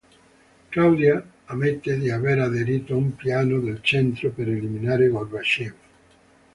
[0.71, 5.73] Claudia ammette di aver aderito a un piano del Centro per eliminare Gorbačëv.